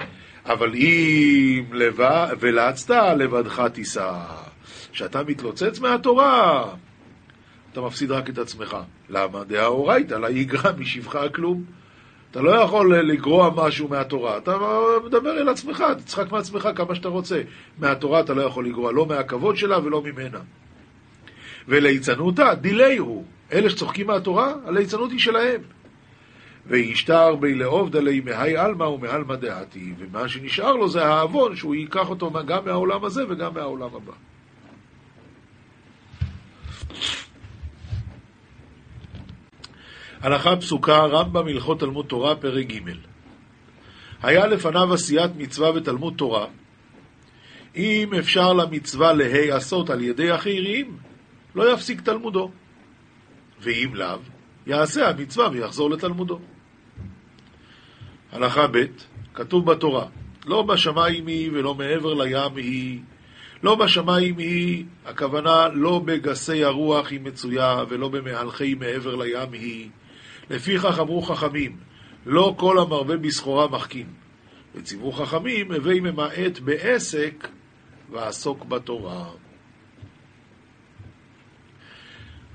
[0.45, 4.13] אבל אם לבד, ולצת, לבדך תישא.
[4.91, 6.63] כשאתה מתלוצץ מהתורה,
[7.71, 8.77] אתה מפסיד רק את עצמך.
[9.09, 9.43] למה?
[9.43, 11.63] דאורייתא, לה יגרע משבחה כלום.
[12.37, 14.57] אתה לא יכול לגרוע משהו מהתורה, אתה
[15.05, 17.41] מדבר אל עצמך, תצחק מעצמך כמה שאתה רוצה.
[17.77, 20.39] מהתורה אתה לא יכול לגרוע, לא מהכבוד שלה ולא ממנה.
[21.67, 23.25] וליצנותה, דילי הוא.
[23.51, 25.61] אלה שצוחקים מהתורה, הליצנות היא שלהם.
[26.65, 32.09] וישתר בי לעובדא לי מהי עלמא ומעלמא דעתי, ומה שנשאר לו זה העוון שהוא ייקח
[32.09, 34.13] אותו גם מהעולם הזה וגם מהעולם הבא.
[40.21, 42.91] הלכה פסוקה, רמב"ם הלכות תלמוד תורה, פרק ג'
[44.23, 46.45] היה לפניו עשיית מצווה ותלמוד תורה.
[47.75, 50.97] אם אפשר למצווה להיעשות על ידי אחרים,
[51.55, 52.51] לא יפסיק תלמודו.
[53.61, 54.17] ואם לאו,
[54.67, 56.39] יעשה המצווה ויחזור לתלמודו.
[58.31, 58.85] הלכה ב',
[59.33, 60.05] כתוב בתורה,
[60.45, 62.99] לא בשמיים היא ולא מעבר לים היא,
[63.63, 69.89] לא בשמיים היא, הכוונה לא בגסי הרוח היא מצויה ולא במהלכי מעבר לים היא,
[70.49, 71.77] לפיכך אמרו חכמים,
[72.25, 74.05] לא כל המרבה בסחורה מחכים.
[74.75, 77.47] וציוו חכמים, הווי ממעט בעסק
[78.11, 79.29] ועסוק בתורה.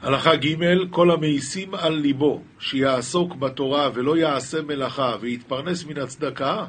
[0.02, 0.56] הלכה ג'
[0.90, 6.64] כל המאיסים על ליבו שיעסוק בתורה ולא יעשה מלאכה ויתפרנס מן הצדקה,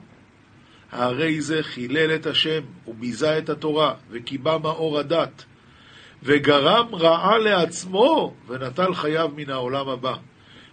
[0.91, 5.45] הרי זה חילל את השם וביזה את התורה וקיבה מאור הדת
[6.23, 10.15] וגרם רעה לעצמו ונטל חייו מן העולם הבא.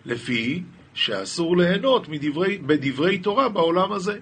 [0.05, 0.63] לפי
[0.95, 4.19] שאסור ליהנות מדברי, בדברי תורה בעולם הזה.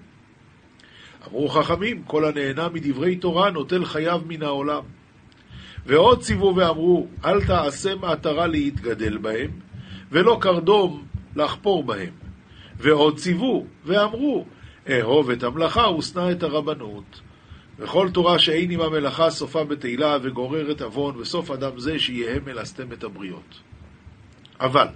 [1.27, 4.83] אמרו חכמים, כל הנהנה מדברי תורה נוטל חייו מן העולם.
[5.85, 9.51] ועוד ציוו ואמרו, אל תעשה מעטרה להתגדל בהם,
[10.11, 12.13] ולא קרדום לחפור בהם.
[12.77, 14.45] ועוד ציוו ואמרו,
[14.89, 17.21] אהוב את המלאכה ושנא את הרבנות.
[17.79, 23.03] וכל תורה שאין עם המלאכה סופה בתהילה וגוררת עוון, וסוף אדם זה שיהיה מלסתם את
[23.03, 23.59] הבריות.
[24.59, 24.87] אבל,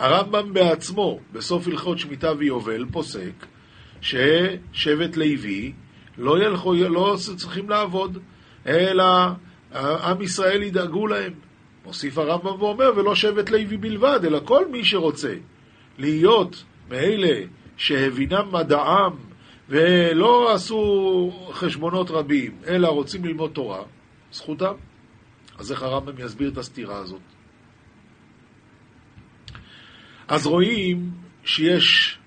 [0.00, 3.46] הרמב"ם בעצמו, בסוף הלכות שמיטה ויובל, פוסק
[4.00, 5.72] ששבט לוי
[6.18, 8.18] לא, ילכו, לא צריכים לעבוד,
[8.66, 9.04] אלא
[9.74, 11.32] עם ישראל ידאגו להם.
[11.84, 15.34] מוסיף הרמב"ם ואומר, ולא שבט לוי בלבד, אלא כל מי שרוצה
[15.98, 17.40] להיות מאלה
[17.76, 19.12] שהבינם מדעם
[19.68, 23.82] ולא עשו חשבונות רבים, אלא רוצים ללמוד תורה,
[24.32, 24.74] זכותם.
[25.58, 27.20] אז איך הרמב"ם יסביר את הסתירה הזאת?
[30.30, 31.10] אז רואים
[31.44, 32.18] שיש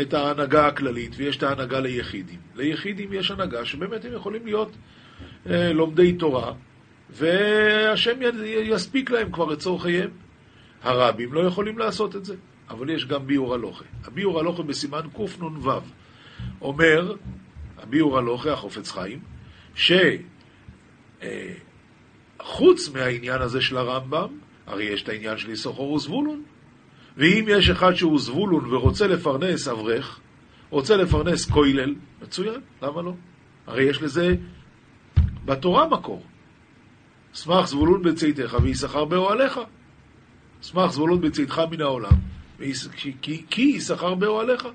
[0.00, 2.38] את ההנהגה הכללית ויש את ההנהגה ליחידים.
[2.54, 4.76] ליחידים יש הנהגה שבאמת הם יכולים להיות
[5.46, 6.52] אה, לומדי תורה,
[7.10, 10.10] והשם יספיק להם כבר את צורכיהם.
[10.82, 12.36] הרבים לא יכולים לעשות את זה,
[12.70, 13.84] אבל יש גם ביור הלוכה.
[14.04, 15.70] הביור הלוכה בסימן קנ"ו
[16.60, 17.14] אומר,
[17.78, 19.20] הביור הלוכה, החופץ חיים,
[19.74, 19.98] שחוץ
[21.22, 26.42] אה, מהעניין הזה של הרמב"ם, הרי יש את העניין של יששכר וזבולון,
[27.16, 30.20] ואם יש אחד שהוא זבולון ורוצה לפרנס אברך,
[30.70, 33.12] רוצה לפרנס כוילל, מצוין, למה לא?
[33.66, 34.34] הרי יש לזה
[35.44, 36.22] בתורה מקור.
[37.34, 39.60] שמח זבולון בצאתך ויששכר באוהליך.
[40.62, 42.12] שמח זבולון בצאתך מן העולם,
[43.20, 44.66] כי יששכר באוהליך.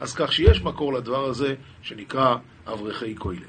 [0.00, 2.36] אז כך שיש מקור לדבר הזה שנקרא
[2.66, 3.42] אברכי כוילל.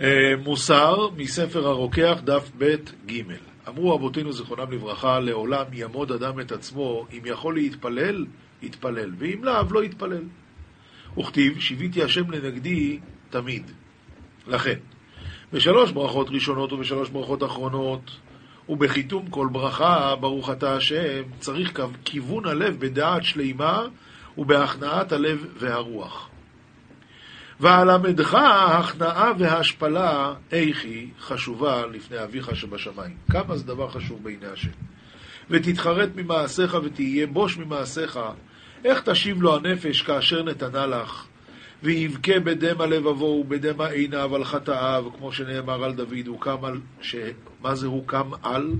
[0.00, 2.74] אה, מוסר מספר הרוקח, דף ב'
[3.06, 3.22] ג'
[3.68, 8.26] אמרו אבותינו זיכרונם לברכה, לעולם ימוד אדם את עצמו אם יכול להתפלל
[8.62, 10.22] יתפלל, ואם לאו, לא יתפלל.
[11.18, 12.98] וכתיב, שיוויתי השם לנגדי
[13.30, 13.70] תמיד.
[14.46, 14.78] לכן,
[15.52, 18.10] בשלוש ברכות ראשונות ובשלוש ברכות אחרונות,
[18.68, 23.86] ובחיתום כל ברכה, ברוך אתה השם, צריך כיוון הלב בדעת שלימה
[24.38, 26.27] ובהכנעת הלב והרוח.
[27.60, 33.16] ואלמדך ההכנעה וההשפלה, איכי חשובה לפני אביך שבשמיים.
[33.30, 34.70] כמה זה דבר חשוב בעיני השם.
[35.50, 38.18] ותתחרט ממעשיך ותהיה בוש ממעשיך.
[38.84, 41.26] איך תשיב לו הנפש כאשר נתנה לך?
[41.82, 46.80] ויבכה בדמע לבבו ובדמע עיניו על חטאיו, כמו שנאמר על דוד, הוא קם על...
[47.00, 47.16] ש...
[47.60, 48.72] מה זה הוא קם על?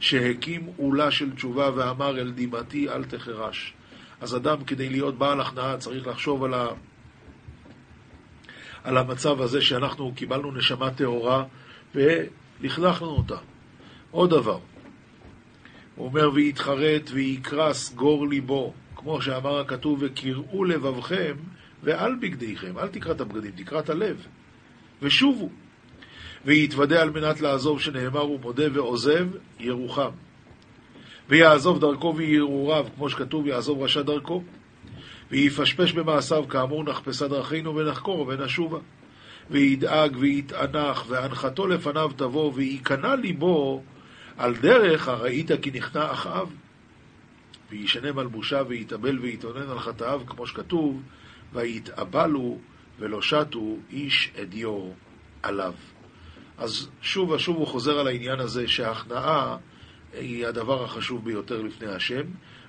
[0.00, 3.74] שהקים עולה של תשובה ואמר אל דמעתי אל תחרש.
[4.20, 6.66] אז אדם כדי להיות בעל הכנעה צריך לחשוב על, ה...
[8.86, 11.44] על המצב הזה שאנחנו קיבלנו נשמה טהורה
[11.94, 13.36] ולכלכנו אותה.
[14.10, 14.58] עוד דבר,
[15.96, 21.36] הוא אומר ויתחרט ויקרא סגור ליבו, כמו שאמר הכתוב וקראו לבבכם
[21.82, 24.26] ואל בגדיכם, אל תקרא את הבגדים, תקרא את הלב.
[25.02, 25.48] ושובו.
[26.44, 29.26] ויתוודה על מנת לעזוב, שנאמר הוא מודה ועוזב,
[29.60, 30.10] ירוחם.
[31.28, 34.42] ויעזוב דרכו וירעוריו, כמו שכתוב, יעזוב רשע דרכו.
[35.30, 38.78] ויפשפש במעשיו, כאמור, נחפשה דרכינו ונחקור ונשובה.
[39.50, 43.82] וידאג ויתענך, והנחתו לפניו תבוא, וייכנע ליבו
[44.36, 46.52] על דרך הראית כי נכנע אחאב.
[47.70, 51.02] וישנה מלבושה ויתאבל ויתאונן על חטאיו, כמו שכתוב,
[51.52, 52.58] ויתאבלו
[52.98, 54.90] ולא שתו איש אדיו
[55.42, 55.74] עליו.
[56.58, 59.56] אז שוב ושוב הוא חוזר על העניין הזה שההכנעה
[60.12, 62.22] היא הדבר החשוב ביותר לפני השם,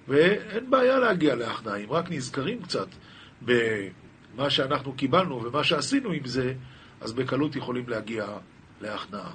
[0.07, 2.87] ואין בעיה להגיע להכנעה, אם רק נזכרים קצת
[3.41, 6.53] במה שאנחנו קיבלנו ומה שעשינו עם זה,
[7.01, 8.25] אז בקלות יכולים להגיע
[8.81, 9.31] להכנעה.